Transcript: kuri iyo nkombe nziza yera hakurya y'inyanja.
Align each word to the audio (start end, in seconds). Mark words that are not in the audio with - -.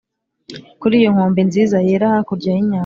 kuri 0.79 0.95
iyo 1.01 1.09
nkombe 1.13 1.41
nziza 1.47 1.77
yera 1.87 2.07
hakurya 2.13 2.49
y'inyanja. 2.53 2.79